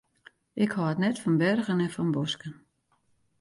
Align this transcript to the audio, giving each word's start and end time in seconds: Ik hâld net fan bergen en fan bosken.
Ik 0.63 0.71
hâld 0.77 0.97
net 1.01 1.21
fan 1.23 1.37
bergen 1.41 1.83
en 1.85 1.93
fan 1.95 2.09
bosken. 2.15 2.53